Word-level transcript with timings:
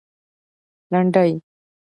لنډۍ 0.91 1.31